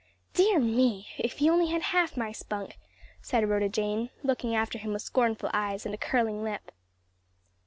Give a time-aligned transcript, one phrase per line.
[0.33, 2.79] "Dear me, if he only had half my spunk!"
[3.21, 6.71] said Rhoda Jane, looking after him with scornful eyes and a curling lip.